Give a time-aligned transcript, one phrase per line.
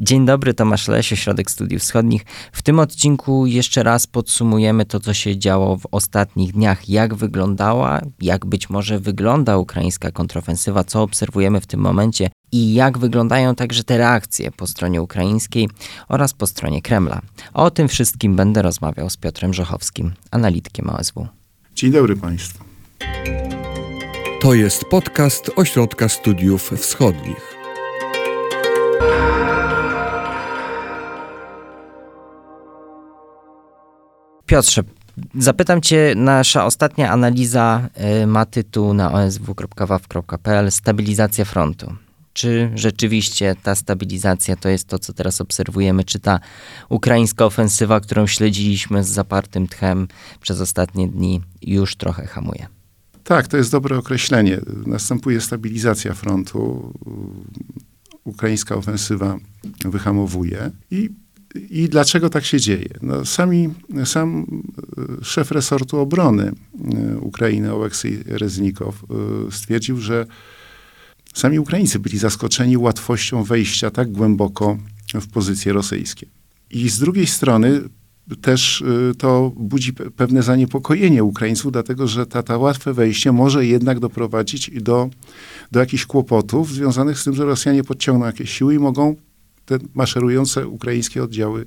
[0.00, 2.24] Dzień dobry, Tomasz Lesie, Środek Studiów Wschodnich.
[2.52, 8.00] W tym odcinku jeszcze raz podsumujemy to, co się działo w ostatnich dniach, jak wyglądała,
[8.20, 13.84] jak być może wygląda ukraińska kontrofensywa, co obserwujemy w tym momencie i jak wyglądają także
[13.84, 15.68] te reakcje po stronie ukraińskiej
[16.08, 17.20] oraz po stronie Kremla.
[17.54, 21.28] O tym wszystkim będę rozmawiał z Piotrem Żochowskim, analitykiem OSW.
[21.74, 22.64] Dzień dobry Państwu.
[24.40, 27.47] To jest podcast Ośrodka Studiów Wschodnich.
[34.48, 34.82] Piotrze,
[35.38, 37.88] zapytam Cię, nasza ostatnia analiza
[38.22, 41.94] y, ma tytuł na osw.waw.pl Stabilizacja frontu.
[42.32, 46.04] Czy rzeczywiście ta stabilizacja to jest to, co teraz obserwujemy?
[46.04, 46.40] Czy ta
[46.88, 50.08] ukraińska ofensywa, którą śledziliśmy z zapartym tchem
[50.40, 52.66] przez ostatnie dni, już trochę hamuje?
[53.24, 54.60] Tak, to jest dobre określenie.
[54.86, 56.92] Następuje stabilizacja frontu.
[58.24, 59.38] Ukraińska ofensywa
[59.84, 61.10] wyhamowuje i
[61.54, 62.88] i dlaczego tak się dzieje?
[63.02, 63.68] No, sami,
[64.04, 64.46] sam
[65.20, 66.52] e, szef resortu obrony
[66.94, 70.26] e, Ukrainy, Oleksiy Reznikow, e, stwierdził, że
[71.34, 74.78] sami Ukraińcy byli zaskoczeni łatwością wejścia tak głęboko
[75.14, 76.26] w pozycje rosyjskie.
[76.70, 77.80] I z drugiej strony
[78.40, 78.84] też
[79.18, 85.10] to budzi pewne zaniepokojenie Ukraińców, dlatego że ta, ta łatwe wejście może jednak doprowadzić do,
[85.72, 89.16] do jakichś kłopotów związanych z tym, że Rosjanie podciągną jakieś siły i mogą
[89.68, 91.66] te maszerujące ukraińskie oddziały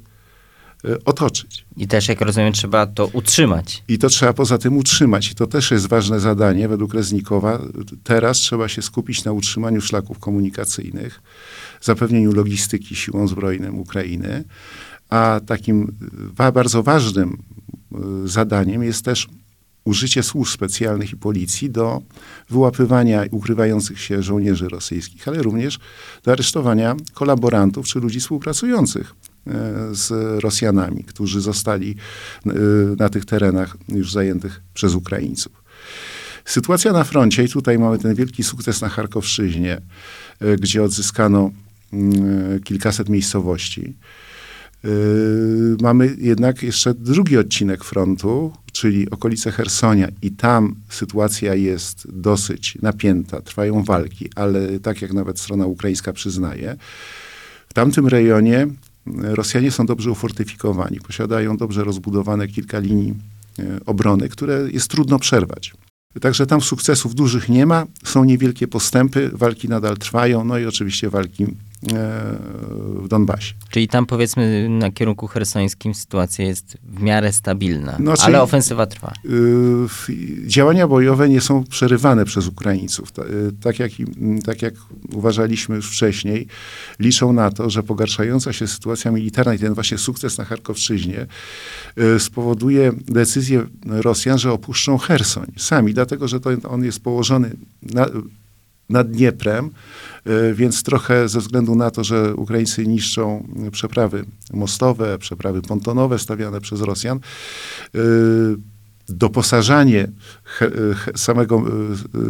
[0.86, 1.66] e, otoczyć.
[1.78, 3.84] I też, jak rozumiem, trzeba to utrzymać.
[3.88, 5.32] I to trzeba poza tym utrzymać.
[5.32, 7.62] I to też jest ważne zadanie według Reznikowa.
[8.04, 11.22] Teraz trzeba się skupić na utrzymaniu szlaków komunikacyjnych,
[11.82, 14.44] zapewnieniu logistyki siłom zbrojnym Ukrainy.
[15.10, 15.98] A takim
[16.54, 17.38] bardzo ważnym
[17.92, 19.28] e, zadaniem jest też
[19.84, 22.02] użycie służb specjalnych i policji do
[22.50, 25.80] wyłapywania ukrywających się żołnierzy rosyjskich, ale również
[26.24, 29.14] do aresztowania kolaborantów czy ludzi współpracujących
[29.48, 29.52] e,
[29.92, 30.12] z
[30.44, 31.96] Rosjanami, którzy zostali
[32.46, 32.52] e,
[32.98, 35.64] na tych terenach już zajętych przez Ukraińców.
[36.46, 39.82] Sytuacja na froncie, i tutaj mamy ten wielki sukces na Charkowszczyźnie,
[40.40, 41.52] e, gdzie odzyskano
[41.94, 43.98] mm, kilkaset miejscowości.
[45.82, 53.42] Mamy jednak jeszcze drugi odcinek frontu, czyli okolice Hersonia i tam sytuacja jest dosyć napięta,
[53.42, 56.78] trwają walki, ale tak jak nawet strona ukraińska przyznaje,
[57.70, 58.68] w tamtym rejonie
[59.24, 63.14] Rosjanie są dobrze ufortyfikowani, posiadają dobrze rozbudowane kilka linii
[63.60, 65.74] e, obrony, które jest trudno przerwać.
[66.22, 71.10] Także tam sukcesów dużych nie ma, są niewielkie postępy, walki nadal trwają, no i oczywiście
[71.10, 71.46] walki
[71.84, 73.54] w Donbasie.
[73.70, 79.14] Czyli tam powiedzmy na kierunku hersońskim sytuacja jest w miarę stabilna, no, ale ofensywa trwa.
[79.26, 83.10] Y, działania bojowe nie są przerywane przez Ukraińców.
[83.10, 83.92] Y, tak jak,
[84.46, 84.74] tak jak
[85.14, 86.48] uważaliśmy już wcześniej,
[87.00, 91.28] liczą na to, że pogarszająca się sytuacja militarna i ten właśnie sukces na Charkowszczyźnie
[92.16, 98.08] y, spowoduje decyzję Rosjan, że opuszczą Hersoń sami, dlatego że to on jest położony na,
[98.92, 99.70] nad Dnieprem,
[100.26, 106.62] e, więc trochę ze względu na to, że Ukraińcy niszczą przeprawy mostowe, przeprawy pontonowe stawiane
[106.62, 108.00] przez Rosjan, e,
[109.10, 110.08] doposażanie
[111.16, 111.64] samego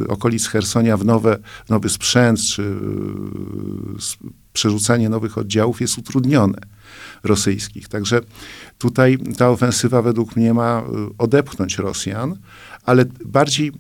[0.05, 1.37] e, okolic Hersonia w nowe,
[1.69, 2.75] nowy sprzęt, czy
[4.53, 6.57] przerzucanie nowych oddziałów jest utrudnione
[7.23, 7.87] rosyjskich.
[7.87, 8.21] Także
[8.77, 10.83] tutaj ta ofensywa według mnie ma
[11.17, 12.37] odepchnąć Rosjan,
[12.85, 13.71] ale bardziej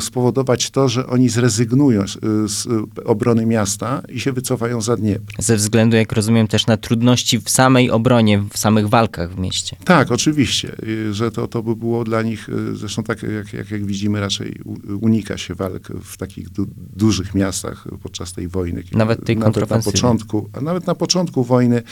[0.00, 2.04] spowodować to, że oni zrezygnują
[2.46, 2.66] z
[3.04, 5.34] obrony miasta i się wycofają za Dniepr.
[5.38, 9.76] Ze względu, jak rozumiem, też na trudności w samej obronie, w samych walkach w mieście.
[9.84, 10.76] Tak, oczywiście,
[11.10, 14.60] że to, to by było dla nich, zresztą tak jak, jak, jak widzimy, raczej
[15.00, 18.82] unika się walk w takich du dużych miastach podczas tej wojny.
[18.92, 21.82] Nawet tej nawet na początku, a nawet na początku wojny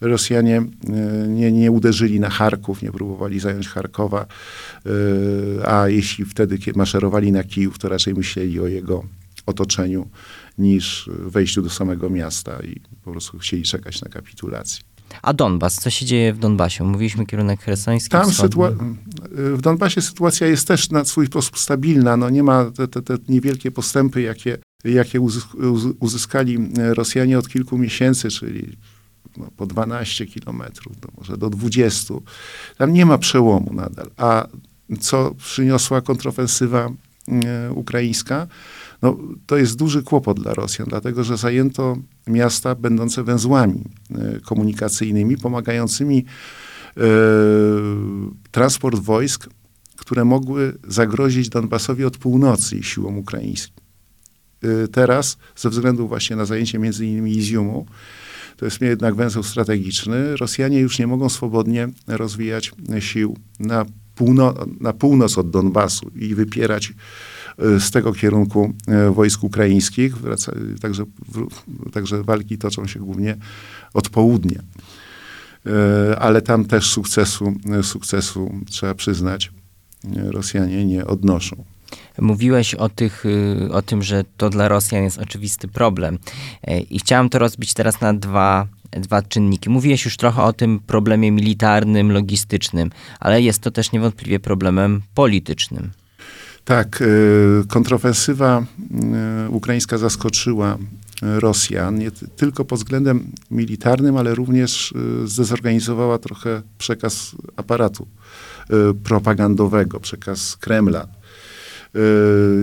[0.00, 0.62] Rosjanie
[1.28, 4.26] nie, nie uderzyli na Charków, nie próbowali zająć Charkowa,
[5.66, 9.04] a jeśli wtedy maszerowali na Kijów, to raczej myśleli o jego
[9.46, 10.08] otoczeniu
[10.58, 14.84] niż wejściu do samego miasta i po prostu chcieli czekać na kapitulację.
[15.22, 16.84] A Donbas, co się dzieje w Donbasie?
[16.84, 18.10] Mówiliśmy kierunek hersoński.
[18.10, 18.94] Tam sytua-
[19.32, 22.16] w Donbasie sytuacja jest też na swój sposób stabilna.
[22.16, 25.20] No nie ma te, te, te niewielkie postępy, jakie, jakie
[26.00, 26.58] uzyskali
[26.94, 28.76] Rosjanie od kilku miesięcy, czyli
[29.36, 32.14] no, po 12 kilometrów, no może do 20.
[32.78, 34.10] Tam nie ma przełomu nadal.
[34.16, 34.46] A
[35.00, 36.90] co przyniosła kontrofensywa
[37.74, 38.46] ukraińska,
[39.02, 41.96] no, to jest duży kłopot dla Rosjan, dlatego że zajęto
[42.26, 46.24] miasta będące węzłami e, komunikacyjnymi, pomagającymi
[46.96, 47.00] e,
[48.50, 49.48] transport wojsk,
[49.96, 53.84] które mogły zagrozić Donbasowi od północy i siłom ukraińskim.
[54.62, 57.86] E, teraz, ze względu właśnie na zajęcie między innymi Iziumu,
[58.56, 60.36] to jest jednak węzeł strategiczny.
[60.36, 63.84] Rosjanie już nie mogą swobodnie rozwijać sił na,
[64.20, 66.92] półno- na północ od Donbasu i wypierać
[67.58, 70.18] e, z tego kierunku e, wojsk ukraińskich.
[70.18, 71.04] Wraca, także,
[71.92, 73.36] także walki toczą się głównie
[73.94, 74.60] od południa.
[75.66, 77.52] E, Ale tam też sukcesu,
[77.82, 79.52] sukcesu trzeba przyznać,
[80.30, 81.64] Rosjanie nie odnoszą.
[82.18, 86.18] Mówiłeś o, tych, y, o tym, że to dla Rosjan jest oczywisty problem.
[86.90, 89.70] I chciałem to rozbić teraz na dwa, dwa czynniki.
[89.70, 92.90] Mówiłeś już trochę o tym problemie militarnym, logistycznym,
[93.20, 95.90] ale jest to też niewątpliwie problemem politycznym.
[96.64, 97.06] Tak, e,
[97.68, 98.64] kontrofensywa
[99.14, 100.78] e, ukraińska zaskoczyła
[101.22, 104.94] e, Rosjan nie ty- tylko pod względem militarnym, ale również
[105.24, 108.06] zdezorganizowała trochę przekaz aparatu
[109.04, 111.06] propagandowego, przekaz Kremla.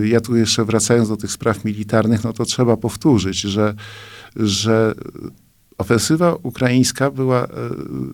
[0.04, 3.74] Ja tu jeszcze wracając do tych spraw militarnych, no to trzeba powtórzyć, że,
[4.36, 4.94] że
[5.78, 7.48] ofensywa ukraińska była e,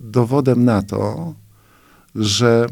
[0.01, 1.33] dowodem na to,
[2.15, 2.65] że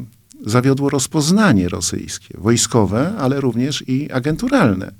[0.46, 4.92] zawiodło rozpoznanie rosyjskie, wojskowe, ale również i agenturalne.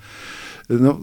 [0.71, 1.01] No,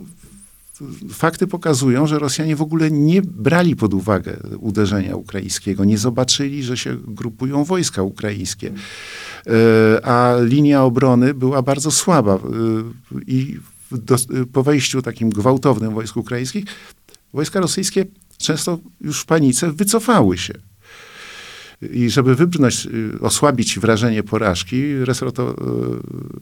[1.09, 6.77] fakty pokazują, że Rosjanie w ogóle nie brali pod uwagę uderzenia ukraińskiego, nie zobaczyli, że
[6.77, 8.71] się grupują wojska ukraińskie,
[9.47, 12.39] E, a linia obrony była bardzo słaba E,
[13.27, 13.57] i
[13.91, 14.15] do,
[14.53, 16.65] po wejściu takim gwałtownym wojsk ukraińskich,
[17.33, 18.05] wojska rosyjskie
[18.41, 20.53] często już w panice wycofały się.
[21.93, 25.43] I żeby wybrnąć, y, osłabić wrażenie porażki, resort, y,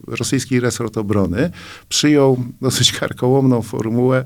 [0.06, 1.50] rosyjski resort obrony
[1.88, 4.24] przyjął dosyć karkołomną formułę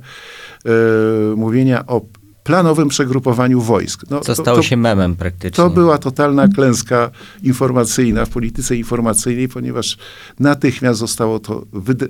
[1.33, 2.01] y, mówienia o
[2.45, 4.05] planowym przegrupowaniu wojsk.
[4.11, 5.57] No, Co to- stało to, się memem praktycznie.
[5.57, 7.11] to była totalna klęska
[7.43, 9.99] informacyjna w polityce informacyjnej, ponieważ
[10.41, 12.09] natychmiast zostało to wyde-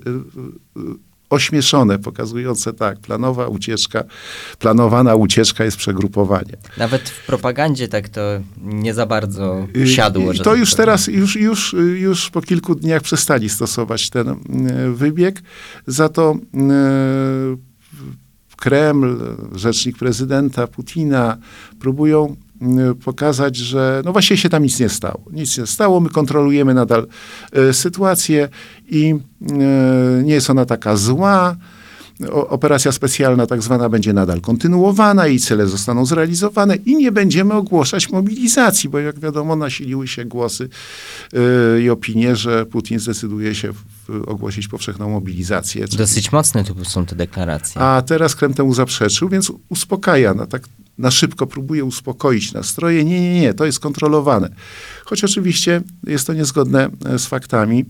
[1.31, 4.05] ośmieszone, pokazujące tak, planowa ucieczka,
[4.59, 6.56] planowana ucieczka jest przegrupowanie.
[6.79, 8.21] Nawet w propagandzie tak to
[8.62, 10.32] nie za bardzo Y, siadło.
[10.32, 10.87] I że to tak już powiem.
[10.87, 14.37] teraz, już, już, już po kilku dniach przestali stosować ten y,
[14.94, 15.43] wybieg.
[15.87, 17.75] Za to y,
[18.56, 19.17] Kreml,
[19.55, 21.37] rzecznik prezydenta Putina
[21.81, 22.37] próbują y,
[23.05, 25.25] pokazać, że no właściwie się tam nic nie stało.
[25.33, 27.06] Nic nie stało, my kontrolujemy nadal
[27.59, 28.49] y, sytuację
[28.89, 31.56] i y, nie jest ona taka zła.
[32.32, 38.11] Operacja specjalna tak zwana będzie nadal kontynuowana i cele zostaną zrealizowane i nie będziemy ogłaszać
[38.11, 40.69] mobilizacji, bo jak wiadomo nasiliły się głosy
[41.32, 43.72] yy, i opinie, że Putin zdecyduje się
[44.26, 45.87] ogłosić powszechną mobilizację.
[45.88, 47.81] Dosyć mocne tu są te deklaracje.
[47.81, 50.69] A teraz Krem temu zaprzeczył, więc uspokaja, na, tak
[50.99, 53.05] na szybko próbuje uspokoić nastroje.
[53.05, 54.49] Nie, nie, nie, to jest kontrolowane.
[55.05, 57.84] Choć oczywiście jest to niezgodne e, z faktami.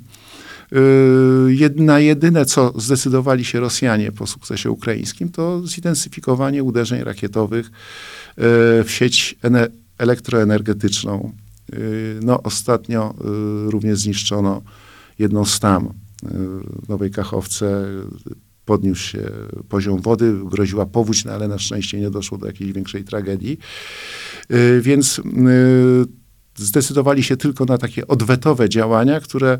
[0.73, 7.73] Yy, Jedna, jedyne, co zdecydowali się Rosjanie po sukcesie ukraińskim, to zintensyfikowanie uderzeń rakietowych yy,
[8.85, 9.69] w sieć ene-
[9.99, 11.33] elektroenergetyczną.
[11.73, 11.79] Yy,
[12.23, 13.15] No, ostatnio
[13.67, 14.63] również zniszczono
[15.19, 15.93] jedną z tam
[16.85, 17.87] w Nowej Kachowce.
[18.65, 19.31] Podniósł się
[19.69, 23.59] poziom wody, groziła powódź, no ale na szczęście nie doszło do jakiejś większej tragedii.
[24.81, 25.21] Więc
[26.56, 29.59] zdecydowali się tylko na takie odwetowe działania, które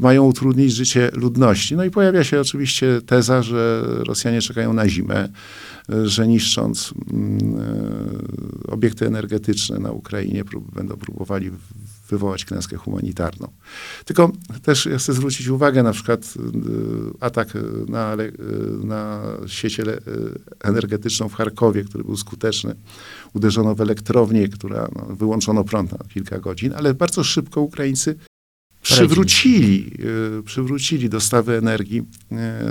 [0.00, 1.76] mają utrudnić życie ludności.
[1.76, 5.28] No i pojawia się oczywiście teza, że Rosjanie czekają na zimę,
[6.04, 7.38] że niszcząc mm,
[8.66, 11.50] y, obiekty energetyczne na Ukrainie prób, będą próbowali
[12.08, 13.48] wywołać klęskę humanitarną.
[14.04, 16.40] Tylko też ja chcę zwrócić uwagę na przykład y,
[17.20, 17.48] atak
[17.88, 18.16] na,
[18.84, 19.80] na sieć
[20.60, 22.74] energetyczną w Charkowie, który był skuteczny.
[23.34, 28.16] Uderzono w elektrownię, która no, wyłączono prąd na kilka godzin, ale bardzo szybko Ukraińcy
[28.94, 29.90] przywrócili,
[30.38, 32.02] y, przywrócili dostawy energii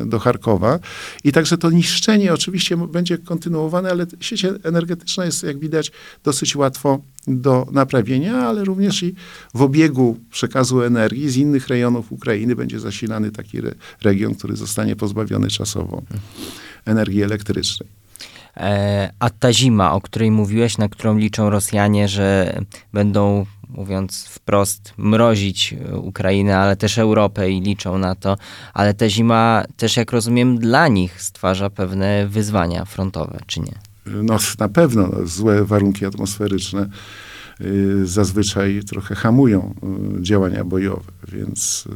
[0.01, 0.79] y, do Charkowa.
[1.23, 5.91] I także to niszczenie oczywiście będzie kontynuowane, ale sieć energetyczna jest, jak widać,
[6.23, 9.15] dosyć łatwo do naprawienia, ale również i
[9.53, 14.95] w obiegu przekazu energii z innych rejonów Ukrainy będzie zasilany taki re- region, który zostanie
[14.95, 16.01] pozbawiony czasowo
[16.85, 17.89] energii elektrycznej.
[18.57, 22.59] E, A ta zima, o której mówiłeś, na którą liczą Rosjanie, że
[22.93, 28.37] będą, mówiąc wprost, mrozić e, Ukrainę, ale też Europę i liczą na to,
[28.73, 33.73] ale ta zima też, jak rozumiem, dla nich stwarza pewne wyzwania frontowe, czy nie?
[34.05, 36.89] No na pewno no, złe warunki atmosferyczne
[37.61, 39.73] y, zazwyczaj trochę hamują
[40.19, 41.87] y, działania bojowe, więc,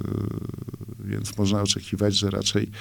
[1.01, 2.71] y, więc można oczekiwać, że raczej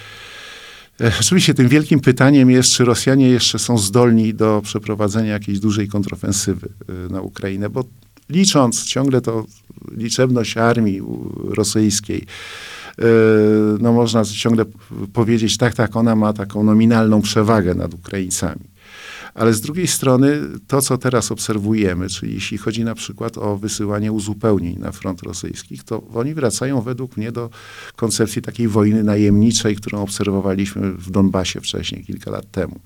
[1.01, 5.89] E, Oczywiście tym wielkim pytaniem jest, czy Rosjanie jeszcze są zdolni do przeprowadzenia jakiejś dużej
[5.89, 6.69] kontrofensywy
[7.11, 7.85] na Ukrainę, bo
[8.29, 9.45] licząc ciągle to
[9.91, 11.03] liczebność armii
[11.49, 12.27] rosyjskiej,
[12.99, 13.05] y,
[13.81, 14.65] no można ciągle
[15.13, 18.75] powiedzieć, tak, tak, ona ma taką nominalną przewagę nad Ukraińcami.
[19.35, 24.13] Ale z drugiej strony to, co teraz obserwujemy, czyli jeśli chodzi na przykład o wysyłanie
[24.13, 27.51] uzupełnień na front rosyjskich, to oni wracają według mnie do
[27.97, 32.81] koncepcji takiej wojny najemniczej, którą obserwowaliśmy w Donbasie wcześniej, kilka lat temu.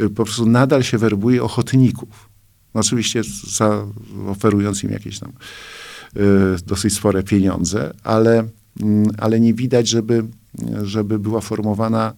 [0.00, 2.29] Y, Po prostu nadal się werbuje ochotników.
[2.74, 3.22] No oczywiście
[3.56, 3.86] za,
[4.28, 5.32] oferując im jakieś tam
[6.16, 6.20] y,
[6.66, 8.48] dosyć spore pieniądze, ale,
[8.82, 10.24] mm, ale nie widać, żeby,
[10.82, 12.12] żeby była formowana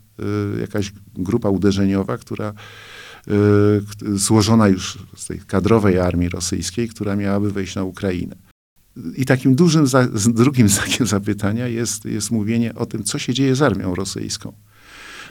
[0.57, 2.53] y, jakaś grupa uderzeniowa, która y,
[3.81, 8.37] k- złożona już z tej kadrowej armii rosyjskiej, która miałaby wejść na Ukrainę.
[9.17, 13.57] I takim dużym, za, drugim znakiem zapytania jest, jest mówienie o tym, co się dzieje
[13.57, 14.53] z armią rosyjską.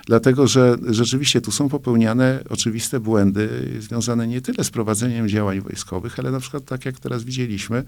[0.08, 6.20] Dlatego, że rzeczywiście tu są popełniane oczywiste błędy związane nie tyle z prowadzeniem działań wojskowych,
[6.20, 7.84] ale na przykład, tak jak teraz widzieliśmy,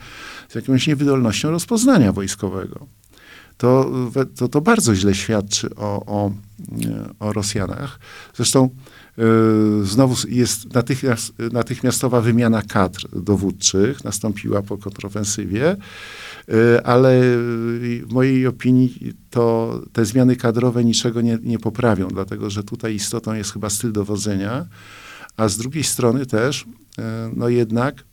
[0.49, 2.87] z jakąś niewydolnością rozpoznania wojskowego.
[3.57, 3.91] To,
[4.35, 6.31] to, to bardzo źle świadczy o, o,
[7.19, 7.99] o Rosjanach.
[8.35, 8.69] Zresztą
[9.17, 9.23] e,
[9.83, 15.75] znowu jest natychmiast, natychmiastowa wymiana kadr dowódczych, nastąpiła po kontrofensywie,
[16.83, 17.21] ale
[18.07, 23.33] w mojej opinii to te zmiany kadrowe niczego nie, nie poprawią, dlatego że tutaj istotą
[23.33, 24.65] jest chyba styl dowodzenia,
[25.37, 26.65] a z drugiej strony też,
[26.99, 28.03] e, no jednak,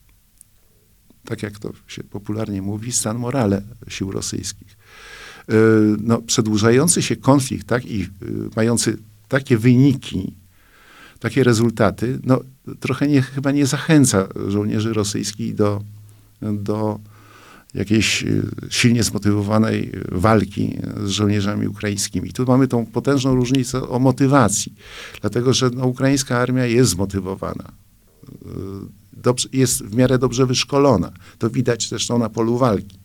[1.25, 4.77] tak jak to się popularnie mówi, stan morale sił rosyjskich.
[6.03, 8.09] No, przedłużający się konflikt, tak, i y,
[8.57, 10.35] mający takie wyniki,
[11.19, 12.41] takie rezultaty, no,
[12.81, 15.83] trochę nie, chyba nie zachęca żołnierzy rosyjskich do,
[16.43, 17.01] do
[17.75, 22.33] jakiejś y, silnie zmotywowanej walki z żołnierzami ukraińskimi.
[22.33, 24.75] Tu mamy tą potężną różnicę o motywacji,
[25.21, 27.73] dlatego że no, ukraińska armia jest zmotywowana.
[28.47, 31.13] Y, Dobrze, jest w miarę dobrze wyszkolona.
[31.39, 32.99] To widać zresztą na polu walki.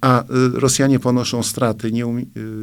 [0.00, 0.26] A y,
[0.60, 2.04] Rosjanie ponoszą straty, nie,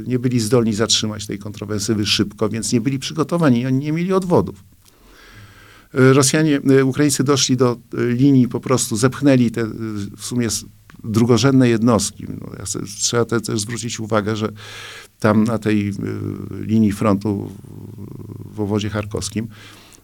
[0.07, 4.63] nie byli zdolni zatrzymać tej kontrowersywy szybko, więc nie byli przygotowani, oni nie mieli odwodów.
[5.93, 9.65] Rosjanie, Ukraińcy doszli do linii, po prostu zepchnęli te
[10.17, 10.50] w sumie
[11.04, 12.25] drugorzędne jednostki.
[12.42, 14.50] No, ja chcę, trzeba te, też zwrócić uwagę, że
[15.20, 15.94] tam na tej y,
[16.66, 17.51] linii frontu
[18.56, 19.48] w- owodzie charkowskim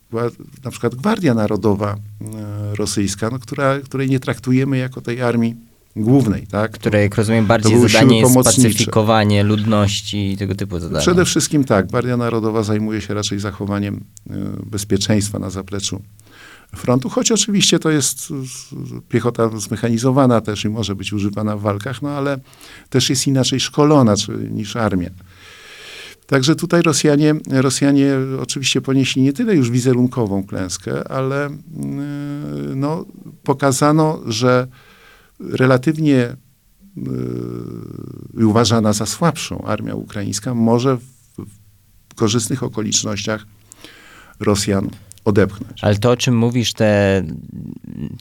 [0.09, 0.23] była
[0.63, 5.55] na przykład Gwardia Narodowa y, rosyjska, no, która, której nie traktujemy jako tej armii
[5.95, 6.71] głównej, tak?
[6.71, 8.69] Które, jak rozumiem, bardziej zadanie jest pomocnicze.
[8.69, 11.01] pacyfikowanie ludności i tego typu zadania.
[11.01, 14.33] Przede wszystkim tak, Gwardia Narodowa zajmuje się raczej zachowaniem y,
[14.65, 16.01] bezpieczeństwa na zapleczu
[16.75, 22.01] frontu, choć oczywiście to jest y, piechota zmechanizowana też i może być używana w walkach,
[22.01, 22.39] no ale
[22.89, 24.15] też jest inaczej szkolona
[24.51, 25.09] niż armia.
[26.27, 31.55] Także tutaj Rosjanie, Rosjanie oczywiście ponieśli nie tyle już wizerunkową klęskę, ale y,
[32.75, 33.05] no,
[33.43, 34.67] pokazano, że
[35.51, 36.35] relatywnie
[38.37, 41.03] y, uważana za słabszą armia ukraińska może w,
[42.09, 43.45] w korzystnych okolicznościach
[44.39, 44.89] Rosjan
[45.25, 45.83] odepchnąć.
[45.83, 47.23] Ale to, o czym mówisz, te,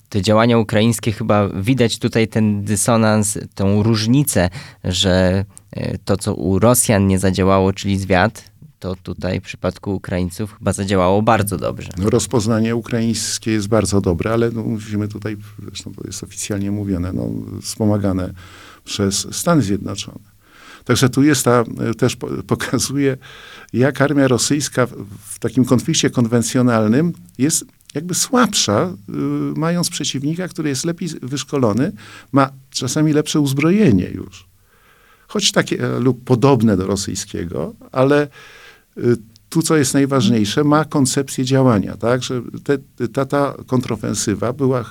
[0.08, 4.50] te działania ukraińskie, chyba widać tutaj ten dysonans, tą różnicę,
[4.84, 8.51] że e, to, co u Rosjan nie zadziałało, czyli zwiat,
[8.82, 11.88] to tutaj w przypadku Ukraińców chyba zadziałało bardzo dobrze.
[11.98, 17.12] No, rozpoznanie ukraińskie jest bardzo dobre, ale no, musimy tutaj, zresztą to jest oficjalnie mówione,
[17.12, 17.28] no,
[17.62, 18.32] wspomagane
[18.84, 20.32] przez Stany Zjednoczone.
[20.84, 23.16] Także tu jest ta, e, też po, pokazuje,
[23.72, 24.86] jak armia rosyjska
[25.26, 29.12] w, takim konflikcie konwencjonalnym jest jakby słabsza, y,
[29.56, 31.92] mając przeciwnika, który jest lepiej wyszkolony,
[32.32, 34.46] ma czasami lepsze uzbrojenie już.
[35.28, 38.28] Choć takie e, lub podobne do rosyjskiego, ale
[39.48, 44.84] tu, co jest najważniejsze, ma koncepcję działania, tak, że te, ta, ta kontrofensywa była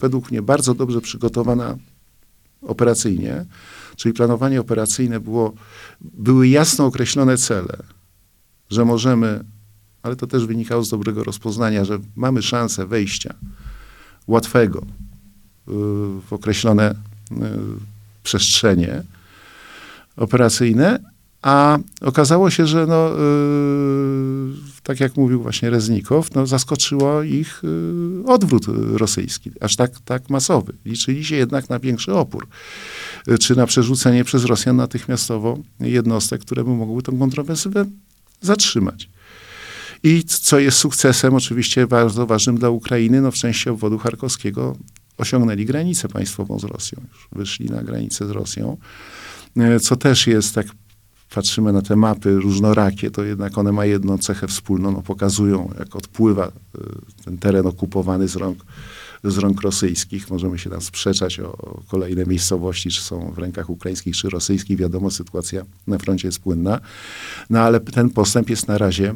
[0.00, 1.76] według mnie bardzo dobrze przygotowana
[2.62, 3.44] operacyjnie,
[3.96, 5.52] czyli planowanie operacyjne było,
[6.00, 7.76] były jasno określone cele,
[8.70, 9.44] że możemy,
[10.02, 13.34] ale to też wynikało z dobrego rozpoznania, że mamy szansę wejścia
[14.26, 14.84] łatwego y,
[16.20, 17.34] w określone y,
[18.22, 19.02] przestrzenie
[20.16, 21.09] operacyjne,
[21.42, 23.20] a okazało się, że no, y,
[24.82, 30.72] tak jak mówił właśnie Reznikow, no, zaskoczyło ich y, odwrót rosyjski, aż tak, tak masowy.
[30.84, 32.46] Liczyli się jednak na większy opór,
[33.28, 37.84] y, czy na przerzucenie przez Rosjan natychmiastowo jednostek, które by mogły tę kontrofensywę
[38.40, 39.08] zatrzymać.
[40.02, 44.76] I co jest sukcesem, oczywiście bardzo ważnym dla Ukrainy, no w części obwodu charkowskiego
[45.18, 48.76] osiągnęli granicę państwową z Rosją, już wyszli na granicę z Rosją,
[49.80, 50.66] co też jest, tak
[51.34, 55.96] patrzymy na te mapy różnorakie, to jednak one mają jedną cechę wspólną, no pokazują, jak
[55.96, 56.50] odpływa e,
[57.24, 58.58] ten teren okupowany z rąk,
[59.24, 60.30] z rąk rosyjskich.
[60.30, 64.78] Możemy się tam sprzeczać o, o kolejne miejscowości, czy są w rękach ukraińskich, czy rosyjskich.
[64.78, 66.80] Wiadomo, sytuacja na froncie jest płynna.
[67.50, 69.14] No ale ten postęp jest na razie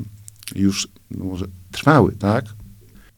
[0.57, 2.45] już no może trwały, tak?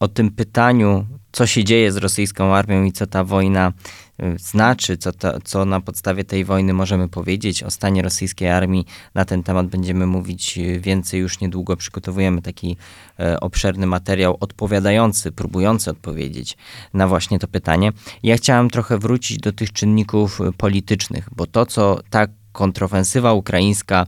[0.00, 4.06] o tym pytaniu, co się dzieje z rosyjską armią i co ta wojna y,
[4.37, 8.87] znaczy, co, to, co na podstawie tej wojny możemy powiedzieć o stanie rosyjskiej armii.
[9.15, 11.77] Na ten temat będziemy mówić y, więcej już niedługo.
[11.77, 12.77] Przygotowujemy taki
[13.21, 16.57] e, obszerny materiał odpowiadający, próbujący odpowiedzieć
[16.95, 17.93] na właśnie to pytanie.
[18.23, 24.07] Ja chciałem trochę wrócić do tych czynników y, politycznych, bo to, co ta kontrofensywa ukraińska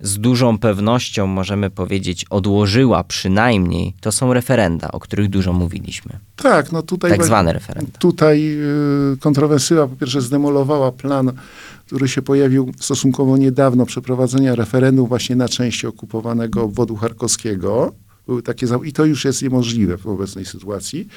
[0.00, 6.18] z dużą pewnością możemy powiedzieć odłożyła przynajmniej, to są referenda, o których dużo mówiliśmy.
[6.36, 7.10] Tak, no tutaj...
[7.10, 7.98] Tak zwane referenda.
[7.98, 8.58] Tutaj
[9.12, 11.32] y, kontrowersywa po pierwsze zdemolowała plan,
[11.86, 17.92] który się pojawił stosunkowo niedawno, przeprowadzenia referendum właśnie na części okupowanego obwodu charkowskiego.
[18.26, 21.08] Były takie, I to już jest niemożliwe w obecnej sytuacji.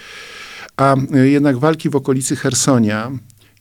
[0.77, 3.12] A y, jednak walki w okolicy Hersonia,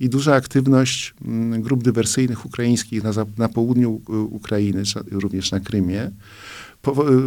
[0.01, 4.01] i duża aktywność mm, grup dywersyjnych ukraińskich na, na południu
[4.31, 6.11] Ukrainy, również na Krymie,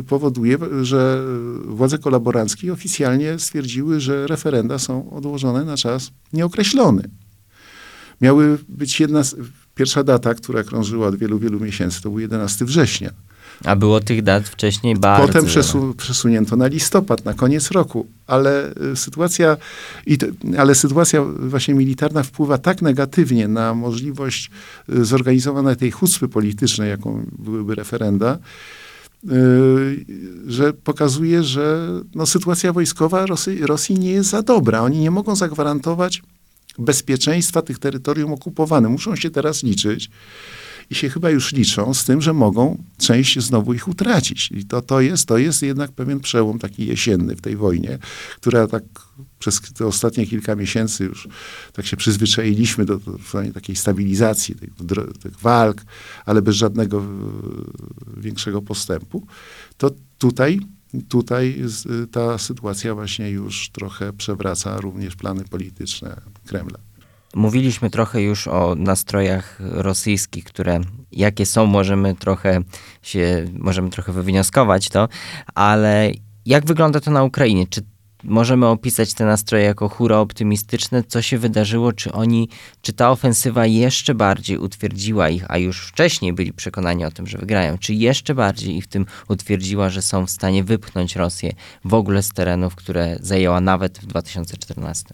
[0.07, 1.23] powoduje, że
[1.65, 7.03] władze kolaboranckie oficjalnie stwierdziły, że referenda są odłożone na czas nieokreślony.
[8.21, 9.21] Miały być jedna,
[9.75, 13.11] pierwsza data, która krążyła od wielu, wielu miesięcy, to był 11 września.
[13.63, 15.27] A było tych dat wcześniej bardzo.
[15.27, 19.57] Potem przesu, przesunięto na listopad, na koniec roku, ale y, sytuacja,
[20.57, 24.51] ale sytuacja właśnie militarna wpływa tak negatywnie na możliwość
[24.89, 28.37] y, zorganizowania tej chucpy politycznej, jaką byłyby referenda,
[29.31, 30.05] y,
[30.47, 34.81] że pokazuje, że no, sytuacja wojskowa Rosji, Rosji nie jest za dobra.
[34.81, 36.21] Oni nie mogą zagwarantować
[36.79, 38.91] bezpieczeństwa tych terytorium okupowanych.
[38.91, 40.09] Muszą się teraz liczyć
[40.91, 44.51] i się chyba już liczą z tym, że mogą część znowu ich utracić.
[44.51, 47.99] I to, to, jest, to jest jednak pewien przełom taki jesienny w tej wojnie,
[48.35, 48.83] która tak
[49.39, 51.27] przez te ostatnie kilka miesięcy już
[51.73, 53.17] tak się przyzwyczailiśmy do, do,
[53.53, 54.69] takiej stabilizacji tych,
[55.19, 55.81] tych, walk,
[56.25, 59.27] ale bez żadnego e, większego postępu,
[59.77, 60.59] to tutaj
[61.09, 61.63] tutaj
[62.11, 66.90] ta sytuacja właśnie już trochę przewraca również plany polityczne Kremla.
[67.35, 72.61] Mówiliśmy trochę już o nastrojach rosyjskich, które jakie są, możemy trochę
[73.01, 75.07] się, możemy trochę wywnioskować to,
[75.55, 76.11] ale
[76.45, 77.67] jak wygląda to na Ukrainie?
[77.67, 77.81] Czy
[78.23, 81.03] możemy opisać te nastroje jako hura optymistyczne?
[81.03, 81.93] Co się wydarzyło?
[81.93, 82.49] Czy oni,
[82.81, 87.37] czy ta ofensywa jeszcze bardziej utwierdziła ich, a już wcześniej byli przekonani o tym, że
[87.37, 91.53] wygrają, czy jeszcze bardziej ich w tym utwierdziła, że są w stanie wypchnąć Rosję
[91.85, 95.05] w ogóle z terenów, które zajęła nawet w 2014?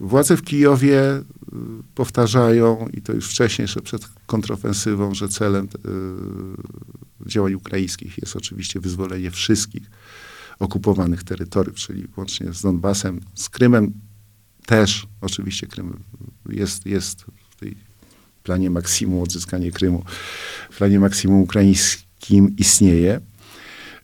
[0.00, 1.22] Władze w Kijowie y,
[1.94, 8.80] powtarzają, i to już wcześniej, jeszcze przed kontrofensywą, że celem y, działań ukraińskich jest oczywiście
[8.80, 9.90] wyzwolenie wszystkich
[10.58, 13.92] okupowanych terytoriów, czyli łącznie z Donbasem, z Krymem
[14.66, 16.00] też, oczywiście Krym
[16.48, 17.76] jest, jest w tej
[18.42, 20.04] planie maksimum, odzyskanie Krymu,
[20.70, 23.20] w planie maksimum ukraińskim istnieje.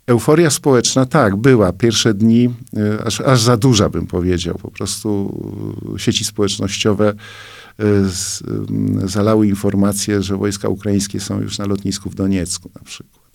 [0.06, 1.72] Euforia społeczna, tak, była.
[1.72, 4.54] Pierwsze dni, y, aż, aż za duża bym powiedział.
[4.62, 5.40] Po prostu
[5.96, 7.14] y, sieci społecznościowe y,
[8.08, 8.42] z,
[9.04, 13.26] zalały informacje, że wojska ukraińskie są już na lotnisku w Doniecku na przykład.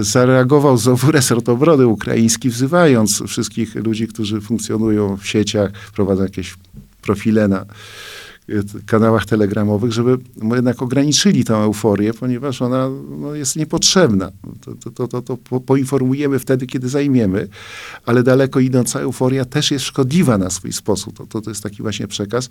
[0.00, 6.56] Zareagował znowu resort obrony ukraiński, wzywając wszystkich ludzi, którzy funkcjonują w sieciach, prowadzą jakieś
[7.02, 7.64] profile na,
[8.86, 10.18] kanałach telegramowych, żeby
[10.54, 14.30] jednak ograniczyli tę euforię, ponieważ ona no, jest niepotrzebna.
[14.60, 17.48] To, to, to, to, poinformujemy wtedy, kiedy zajmiemy,
[18.06, 21.16] ale daleko idąca euforia też jest szkodliwa na swój sposób.
[21.16, 22.48] To, to, to jest taki właśnie przekaz.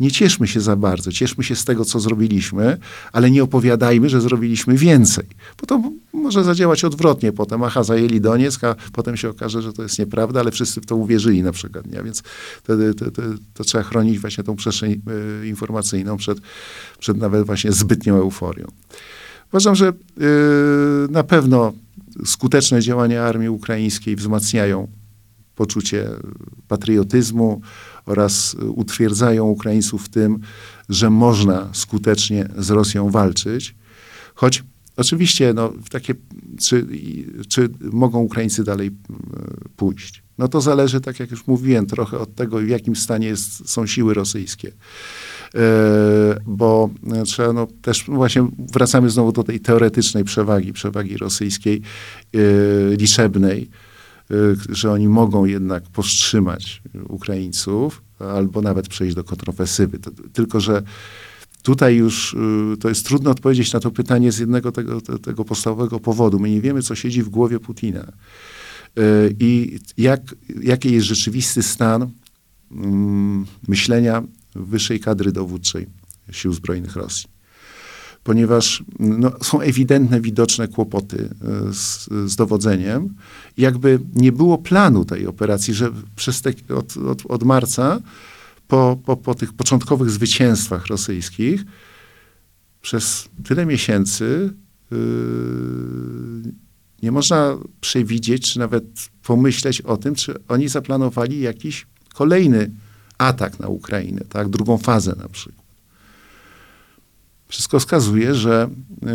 [0.00, 2.78] Nie cieszmy się za bardzo, cieszmy się z tego, co zrobiliśmy,
[3.12, 5.26] ale nie opowiadajmy, że zrobiliśmy więcej,
[5.60, 7.62] bo to może zadziałać odwrotnie potem.
[7.62, 10.96] Aha, zajęli Donieck, a potem się okaże, że to jest nieprawda, ale wszyscy w to
[10.96, 11.86] uwierzyli na przykład.
[11.86, 12.02] Nie?
[12.02, 12.22] Więc
[12.62, 13.22] wtedy to, to,
[13.54, 14.92] to, trzeba chronić właśnie tą przestrzeń
[15.41, 16.38] y, informacyjną przed,
[16.98, 18.66] przed nawet właśnie zbytnią euforią.
[19.52, 19.92] Uważam, że y,
[21.10, 21.72] na pewno
[22.24, 24.88] skuteczne działania armii ukraińskiej wzmacniają
[25.54, 26.08] poczucie
[26.68, 27.60] patriotyzmu
[28.06, 30.40] oraz utwierdzają Ukraińców w tym,
[30.88, 33.74] że można skutecznie z Rosją walczyć,
[34.34, 34.64] choć
[34.96, 36.14] Oczywiście, no, takie,
[36.60, 36.86] czy,
[37.48, 38.92] czy mogą Ukraińcy dalej e,
[39.76, 40.22] pójść?
[40.38, 43.86] No to zależy, tak jak już mówiłem, trochę od tego, w jakim stanie jest, są
[43.86, 44.72] siły rosyjskie.
[45.54, 46.90] E, bo
[47.26, 51.82] trzeba, no, też właśnie wracamy znowu do tej teoretycznej przewagi, przewagi rosyjskiej,
[52.34, 52.38] e,
[52.96, 53.70] liczebnej,
[54.68, 59.98] że oni mogą jednak powstrzymać Ukraińców albo nawet przejść do kontrofensywy.
[60.32, 60.82] Tylko, że
[61.62, 62.36] Tutaj już
[62.80, 66.38] to jest trudno odpowiedzieć na to pytanie z jednego tego, tego podstawowego powodu.
[66.38, 68.12] My nie wiemy, co siedzi w głowie Putina
[69.40, 70.20] i jak,
[70.62, 72.10] jaki jest rzeczywisty stan
[72.72, 74.22] mm, myślenia
[74.54, 75.86] wyższej kadry dowódczej
[76.30, 77.28] Sił Zbrojnych Rosji.
[78.24, 81.28] ponieważ no, są ewidentne, widoczne kłopoty
[81.68, 83.14] e, z, z dowodzeniem.
[83.56, 88.00] Jakby nie było planu tej operacji, że przez te, od, od, od marca
[88.68, 91.64] po, po, po tych początkowych zwycięstwach rosyjskich
[92.82, 94.54] przez tyle miesięcy
[94.90, 94.98] yy,
[97.02, 98.84] nie można przewidzieć, czy nawet
[99.22, 102.70] pomyśleć o tym, czy oni zaplanowali jakiś kolejny
[103.22, 104.48] atak na Ukrainę, tak?
[104.48, 105.62] drugą fazę na przykład.
[107.48, 108.68] Wszystko wskazuje, że
[109.02, 109.08] yy,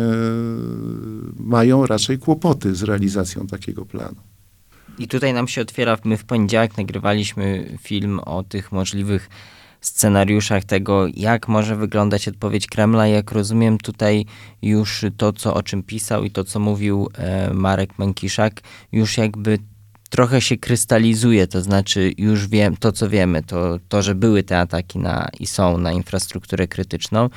[1.36, 4.16] mają raczej kłopoty z realizacją takiego planu.
[4.98, 9.28] I tutaj nam się otwiera, my w poniedziałek nagrywaliśmy film o tych możliwych
[9.80, 13.06] scenariuszach tego, jak może wyglądać odpowiedź Kremla.
[13.06, 14.26] Jak rozumiem tutaj
[14.62, 18.60] już to, co o czym pisał i to, co mówił e, Marek Mękiszak,
[18.92, 19.58] już jakby
[20.10, 24.60] trochę się krystalizuje, to znaczy już wiem, to co wiemy, to, to że były te
[24.60, 27.30] ataki na, i są na infrastrukturę krytyczną,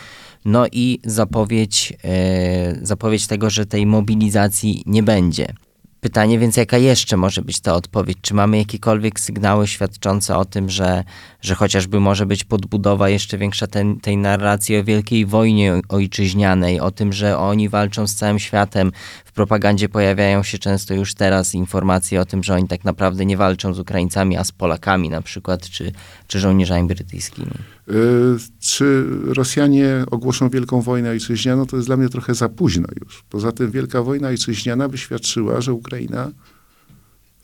[0.46, 5.54] no i zapowiedź, e, zapowiedź tego, że tej mobilizacji nie będzie.
[6.02, 8.18] Pytanie więc, jaka jeszcze może być ta odpowiedź?
[8.22, 11.04] Czy mamy jakiekolwiek sygnały świadczące o tym, że,
[11.42, 16.92] że chociażby może być podbudowa jeszcze większa ten, tej narracji o wielkiej wojnie ojczyźnianej, o
[16.92, 18.92] tym, że oni walczą z całym światem.
[19.26, 23.38] W propagandzie pojawiają się często już teraz informacje o tym, że oni tak naprawdę nie
[23.38, 25.92] walczą z Ukraińcami, a z Polakami na przykład, czy,
[26.28, 27.52] czy żołnierzami brytyjskimi.
[27.88, 33.24] Yy, czy Rosjanie ogłoszą wielką wojnę ojczyźnianą, to jest dla mnie trochę za późno już.
[33.30, 36.32] Poza tym wielka wojna ojczyźniana by świadczyła, że Ukraina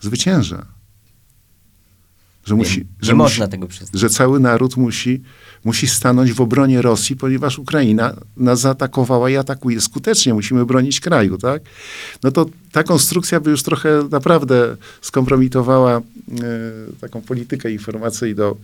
[0.02, 0.66] zwycięża.
[2.46, 4.02] Że, musi, nie że, można musi, tego przyznać.
[4.02, 5.22] że cały naród musi,
[5.66, 10.34] musi stanąć w obronie Rosji, ponieważ Ukraina nas zaatakowała i atakuje skutecznie.
[10.34, 11.62] Musimy bronić kraju, tak?
[12.24, 16.02] No to ta konstrukcja by już trochę naprawdę skompromitowała e,
[17.02, 18.56] taką politykę informacyjną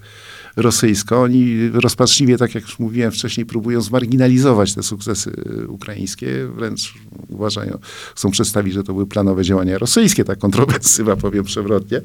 [0.56, 1.24] rosyjską.
[1.24, 6.48] Oni rozpaczliwie, tak jak już mówiłem wcześniej, próbują zmarginalizować te sukcesy e, ukraińskie.
[6.56, 6.94] Wręcz
[7.28, 7.80] uważają,
[8.16, 12.02] chcą przedstawić, że to były planowe działania rosyjskie, ta kontrowersywa, powiem przewrotnie.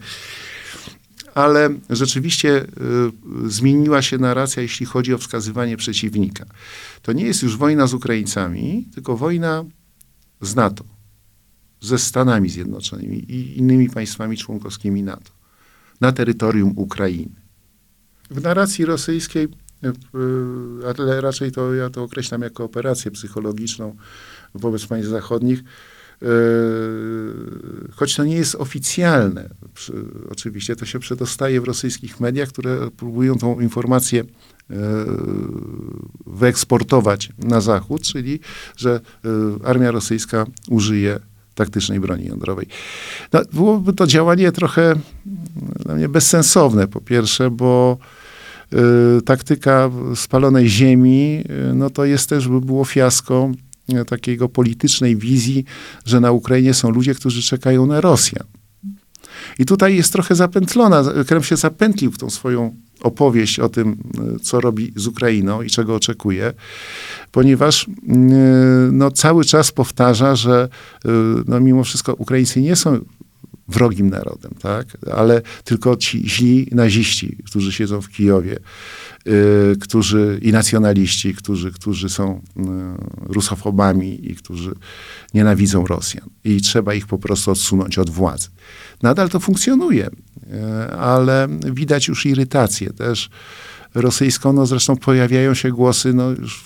[1.34, 2.64] Ale rzeczywiście
[3.46, 6.46] y, zmieniła się narracja, jeśli chodzi o wskazywanie przeciwnika.
[7.02, 9.64] To nie jest już wojna z Ukraińcami, tylko wojna
[10.40, 10.84] z NATO,
[11.80, 15.30] ze Stanami Zjednoczonymi i innymi państwami członkowskimi NATO
[16.00, 17.47] na terytorium Ukrainy.
[18.30, 19.48] W narracji rosyjskiej,
[19.84, 19.88] y,
[20.98, 23.96] ale raczej to ja to określam jako operację psychologiczną
[24.54, 26.26] wobec państw zachodnich, y,
[27.94, 29.48] choć to nie jest oficjalne,
[30.30, 34.24] oczywiście to się przedostaje w rosyjskich mediach, które próbują tą informację
[36.26, 38.40] wyeksportować na zachód, czyli
[38.76, 39.00] że
[39.64, 41.20] armia rosyjska użyje
[41.58, 42.66] taktycznej broni jądrowej.
[43.32, 44.94] No, byłoby to działanie trochę
[45.84, 47.98] dla mnie bezsensowne, po pierwsze, bo
[49.24, 53.50] taktyka spalonej ziemi, y, no to jest też, by było fiasko
[53.92, 55.64] y, takiego politycznej wizji,
[56.04, 58.46] że na Ukrainie są ludzie, którzy czekają na Rosjan.
[59.58, 63.96] I tutaj jest trochę zapętlona, Krem się zapętlił w tą swoją opowieść o tym,
[64.42, 66.52] co robi z Ukrainą i czego oczekuje,
[67.32, 67.86] ponieważ
[68.92, 70.68] no, cały czas powtarza, że
[71.46, 73.00] no, mimo wszystko Ukraińcy nie są
[73.68, 74.86] wrogim narodem, tak?
[75.12, 78.58] ale tylko ci źli naziści, którzy siedzą w Kijowie,
[79.24, 82.64] yy, którzy, i nacjonaliści, którzy, którzy są yy,
[83.20, 84.74] rusofobami i którzy
[85.34, 86.28] nienawidzą Rosjan.
[86.44, 88.48] I trzeba ich po prostu odsunąć od władzy.
[89.02, 90.10] Nadal to funkcjonuje,
[90.46, 93.30] yy, ale widać już irytację też
[93.94, 94.52] rosyjską.
[94.52, 96.64] No zresztą pojawiają się głosy no, już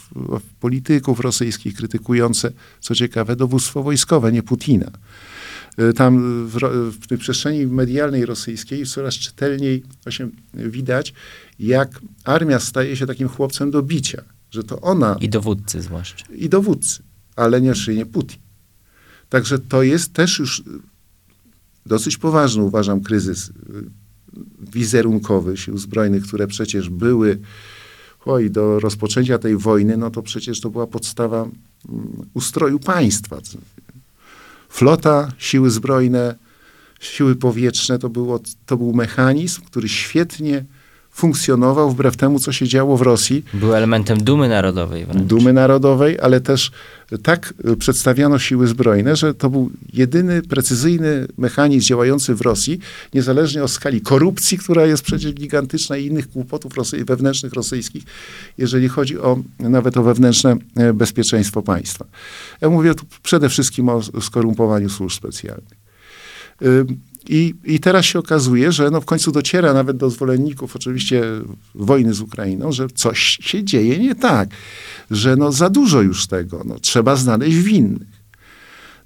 [0.60, 4.90] polityków rosyjskich krytykujące, co ciekawe, dowództwo wojskowe, nie Putina.
[5.78, 6.58] Y, tam w,
[7.00, 11.14] w tej przestrzeni medialnej rosyjskiej coraz czytelniej właśnie widać,
[11.58, 15.16] jak armia staje się takim chłopcem do bicia, że to ona...
[15.20, 16.26] I dowódcy zwłaszcza.
[16.34, 17.02] I dowódcy,
[17.36, 18.38] ale nie nie Putin.
[19.28, 20.62] Także to jest też już
[21.86, 23.52] dosyć poważny, uważam, kryzys y,
[24.72, 27.38] wizerunkowy sił zbrojnych, które przecież były
[28.24, 33.40] oj, do rozpoczęcia tej wojny, no to przecież to była podstawa mm, ustroju państwa
[34.72, 36.34] flota, siły zbrojne,
[37.00, 40.64] siły powietrzne to, było, to był mechanizm, który świetnie
[41.12, 43.44] funkcjonował wbrew temu, co się działo w Rosji.
[43.54, 45.06] Był elementem dumy narodowej.
[45.06, 45.22] Wręcz.
[45.28, 46.70] Dumy narodowej, ale też
[47.22, 52.78] tak przedstawiano siły zbrojne, że to był jedyny precyzyjny mechanizm działający w Rosji,
[53.14, 58.02] niezależnie od skali korupcji, która jest przecież gigantyczna i innych kłopotów rosy- wewnętrznych rosyjskich,
[58.58, 62.04] jeżeli chodzi o nawet o wewnętrzne e, bezpieczeństwo państwa.
[62.60, 65.82] Ja mówię tu przede wszystkim o skorumpowaniu służb specjalnych.
[67.28, 71.22] I, I teraz się okazuje, że no w końcu dociera nawet do zwolenników oczywiście
[71.74, 74.50] wojny z Ukrainą, że coś się dzieje nie tak,
[75.10, 78.22] że no za dużo już tego, no trzeba znaleźć winnych.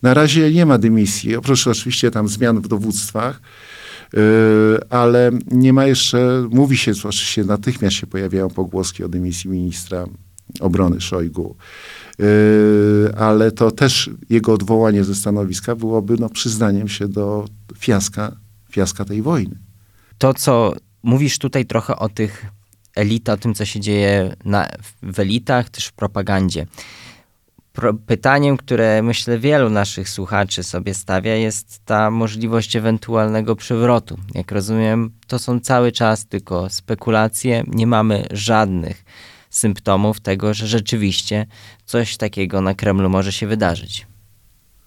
[0.03, 3.41] Na razie nie ma dymisji, oprócz oczywiście tam zmian w dowództwach,
[4.13, 4.21] yy,
[4.91, 10.07] ale nie ma jeszcze, mówi się, oczywiście natychmiast się pojawiają pogłoski o dymisji ministra
[10.61, 11.57] obrony Szojgu.
[12.19, 17.45] Yy, ale to też jego odwołanie ze stanowiska byłoby no, przyznaniem się do
[17.79, 18.37] fiaska,
[18.71, 19.59] fiaska tej wojny.
[20.19, 22.47] To, co mówisz tutaj trochę o tych
[22.95, 24.69] elitach, o tym, co się dzieje na,
[25.03, 26.67] w elitach, też w propagandzie.
[27.73, 34.19] Pro, pytaniem, które myślę wielu naszych słuchaczy sobie stawia, jest ta możliwość ewentualnego przewrotu.
[34.35, 39.05] Jak rozumiem, to są cały czas tylko spekulacje, nie mamy żadnych
[39.57, 41.47] symptomów tego, że rzeczywiście
[41.85, 44.07] coś takiego na Kremlu może się wydarzyć.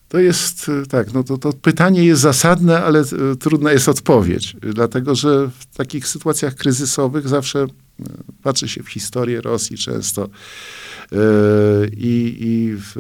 [0.10, 5.16] To jest tak, no to, to pytanie jest zasadne, ale y, trudna jest odpowiedź, dlatego
[5.16, 7.68] że w takich sytuacjach kryzysowych zawsze y,
[8.44, 10.30] patrzy się w historię Rosji często
[11.98, 12.96] i, i w,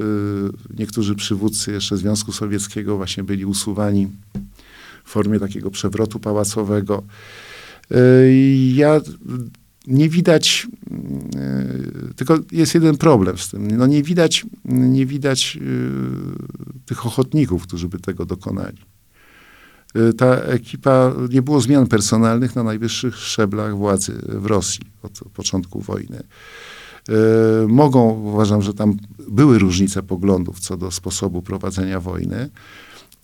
[0.77, 4.08] niektórzy przywódcy jeszcze Związku Sowieckiego właśnie byli usuwani
[5.03, 7.03] w formie takiego przewrotu pałacowego.
[8.73, 9.01] Ja
[9.89, 10.67] nie widać,
[11.36, 13.78] e, tylko jest jeden problem z tym.
[13.78, 18.78] No nie widać, nie widać e, tych ochotników, którzy by tego dokonali.
[19.95, 25.82] E, ta ekipa, nie było zmian personalnych na najwyższych szczeblach władzy w Rosji od początku
[25.82, 26.23] wojny.
[27.67, 28.97] Mogą, uważam, że tam
[29.30, 32.49] były różnice poglądów co do sposobu prowadzenia wojny,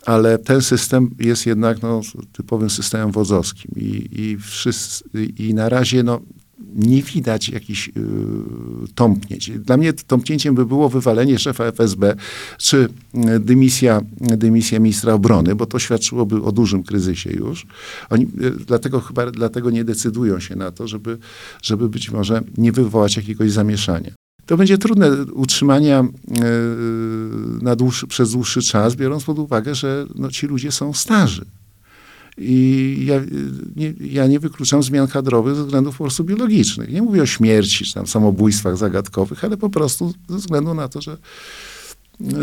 [0.06, 2.02] ale ten system jest jednak no,
[2.32, 5.04] typowym systemem wodzowskim i, i, wszyscy,
[5.38, 6.22] i na razie no,
[6.76, 7.92] nie widać jakichś y,
[8.96, 9.52] tąpnięć.
[9.52, 12.16] Dla mnie tąpnięciem by było wywalenie szefa FSB,
[12.58, 17.68] czy y, dymisja, dymisja ministra obrony, bo to świadczyłoby o dużym kryzysie już.
[18.10, 21.18] Oni y, dlatego chyba dlatego nie decydują się na to, żeby,
[21.62, 24.12] żeby być może nie wywołać jakiegoś zamieszania.
[24.46, 30.32] To będzie trudne utrzymania y, na dłuższy, przez dłuższy czas, biorąc pod uwagę, że no,
[30.32, 31.46] ci ludzie są starzy.
[32.38, 33.22] I ja
[33.76, 36.92] nie, ja nie wykluczam zmian kadrowych ze względów po prostu biologicznych.
[36.92, 41.02] Nie mówię o śmierci czy tam samobójstwach zagadkowych, ale po prostu ze względu na to,
[41.02, 41.18] że,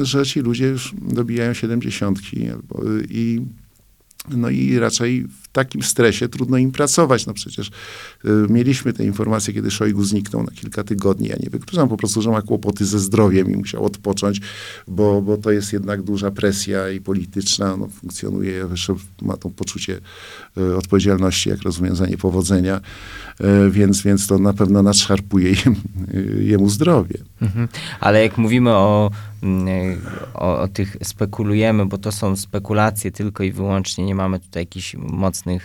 [0.02, 2.48] że ci ludzie już dobijają siedemdziesiątki
[3.10, 3.40] i
[4.30, 7.26] no i raczej takim stresie trudno im pracować.
[7.26, 11.28] No przecież y, mieliśmy te informacje, kiedy Szojgu zniknął na kilka tygodni.
[11.28, 14.40] Ja nie wykluczam po prostu, że ma kłopoty ze zdrowiem i musiał odpocząć,
[14.88, 17.76] bo, bo to jest jednak duża presja i polityczna.
[17.76, 18.68] No, funkcjonuje,
[19.22, 20.00] ma to poczucie
[20.58, 22.80] y, odpowiedzialności, jak rozumiem, za niepowodzenia,
[23.40, 25.76] y, więc, więc to na pewno nadszarpuje jem,
[26.14, 27.18] y, jemu zdrowie.
[27.42, 27.68] Mhm.
[28.00, 29.10] Ale jak mówimy o,
[29.42, 30.00] mm,
[30.34, 34.94] o, o tych spekulujemy, bo to są spekulacje tylko i wyłącznie, nie mamy tutaj jakichś
[34.94, 35.60] mocnych y,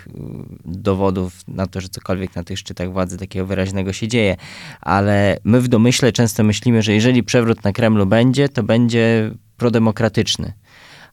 [0.66, 4.36] dowodów na to, że cokolwiek na tych szczytach władzy takiego wyraźnego się dzieje.
[4.82, 10.54] Ale my w domyśle często myślimy, że jeżeli przewrót na Kremlu będzie, to będzie prodemokratyczny.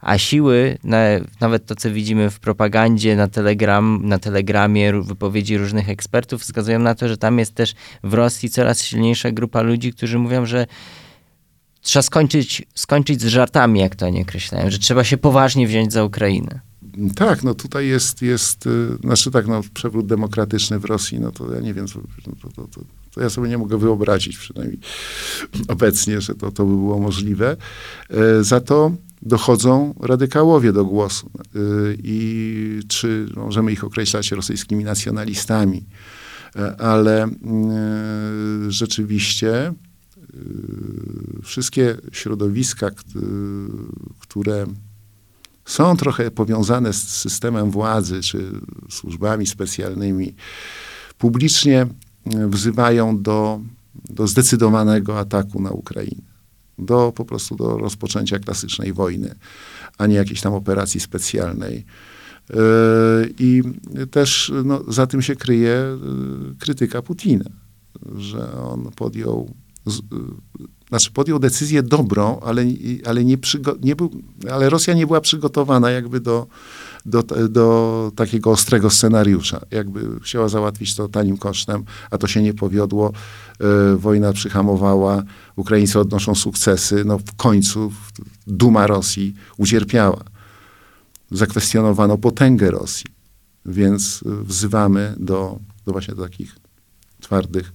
[0.01, 0.79] A siły,
[1.41, 6.95] nawet to, co widzimy w propagandzie, na, telegram, na telegramie, wypowiedzi różnych ekspertów, wskazują na
[6.95, 10.67] to, że tam jest też w Rosji coraz silniejsza grupa ludzi, którzy mówią, że
[11.81, 16.05] trzeba skończyć, skończyć z żartami, jak to oni określają, że trzeba się poważnie wziąć za
[16.05, 16.61] Ukrainę.
[17.17, 21.55] Tak, no tutaj jest, jest y, znaczy tak, no przewrót demokratyczny w Rosji, no to
[21.55, 21.87] ja nie wiem,
[22.27, 22.81] no to, to, to,
[23.15, 24.81] to ja sobie nie mogę wyobrazić przynajmniej
[25.69, 27.57] obecnie, że to, to by było możliwe.
[28.11, 31.31] E, za to dochodzą radykałowie do głosu.
[31.37, 31.59] E,
[31.99, 35.87] I czy możemy ich określać rosyjskimi nacjonalistami,
[36.57, 37.29] e, ale
[38.69, 39.73] rzeczywiście
[41.43, 42.91] wszystkie środowiska,
[44.19, 44.67] które
[45.65, 48.51] są trochę powiązane z systemem władzy czy
[48.91, 50.35] służbami specjalnymi,
[51.19, 51.87] publicznie
[52.27, 53.61] wzywają do,
[54.11, 56.35] do zdecydowanego ataku na Ukrainę.
[56.79, 59.35] Do po prostu do rozpoczęcia klasycznej wojny,
[59.99, 61.85] a nie jakiejś tam operacji specjalnej.
[62.51, 62.57] Yy,
[63.39, 63.63] I
[64.11, 65.99] też no, za tym się kryje
[66.49, 67.51] yy, krytyka Putina,
[68.17, 69.55] że on podjął
[70.89, 72.65] znaczy podjął decyzję dobrą, ale,
[73.07, 73.37] ale, nie,
[73.83, 74.11] nie był,
[74.53, 76.47] ale Rosja nie była przygotowana jakby do,
[77.07, 79.61] do, do takiego ostrego scenariusza.
[79.71, 83.13] Jakby chciała załatwić to tanim kosztem, a to się nie powiodło.
[83.61, 85.23] E, wojna przyhamowała,
[85.57, 87.05] Ukraińcy odnoszą sukcesy.
[87.05, 87.93] No w końcu
[88.47, 90.25] duma Rosji ucierpiała.
[91.31, 93.07] Zakwestionowano potęgę Rosji.
[93.67, 96.57] Więc wzywamy do, do właśnie takich
[97.21, 97.73] twardych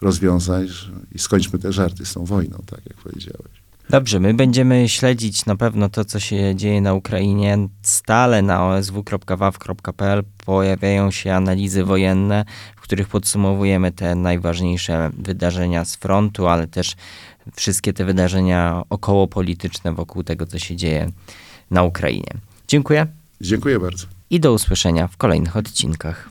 [0.00, 0.66] rozwiązań
[1.14, 3.60] i skończmy te żarty z tą wojną, tak jak powiedziałeś.
[3.90, 7.68] Dobrze, my będziemy śledzić na pewno to, co się dzieje na Ukrainie.
[7.82, 12.44] Stale na osw.waw.pl pojawiają się analizy wojenne,
[12.76, 16.96] w których podsumowujemy te najważniejsze wydarzenia z frontu, ale też
[17.56, 21.10] wszystkie te wydarzenia okołopolityczne wokół tego, co się dzieje
[21.70, 22.34] na Ukrainie.
[22.68, 23.06] Dziękuję
[23.40, 24.06] Dziękuję bardzo.
[24.30, 26.30] i do usłyszenia w kolejnych odcinkach.